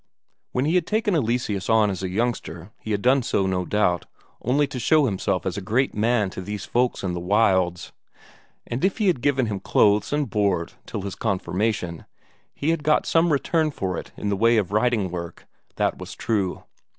When 0.51 0.65
he 0.65 0.73
had 0.73 0.87
taken 0.87 1.13
Eleseus 1.13 1.69
on 1.69 1.91
as 1.91 2.01
a 2.01 2.09
youngster, 2.09 2.71
he 2.79 2.89
had 2.89 3.03
done 3.03 3.21
so, 3.21 3.45
no 3.45 3.65
doubt, 3.65 4.07
only 4.41 4.65
to 4.65 4.79
show 4.79 5.05
himself 5.05 5.45
as 5.45 5.57
a 5.57 5.61
great 5.61 5.93
man 5.93 6.31
to 6.31 6.41
these 6.41 6.65
folks 6.65 7.03
in 7.03 7.13
the 7.13 7.19
wilds; 7.19 7.91
and 8.65 8.83
if 8.83 8.97
he 8.97 9.05
had 9.05 9.21
given 9.21 9.45
him 9.45 9.59
clothes 9.59 10.11
and 10.11 10.27
board 10.31 10.73
till 10.87 11.03
his 11.03 11.13
confirmation, 11.13 12.05
he 12.55 12.69
had 12.71 12.83
got 12.83 13.05
some 13.05 13.31
return 13.31 13.69
for 13.69 13.95
it 13.95 14.11
in 14.17 14.29
the 14.29 14.35
way 14.35 14.57
of 14.57 14.71
writing 14.71 15.11
work, 15.11 15.45
that 15.75 15.99
was 15.99 16.15
true. 16.15 16.63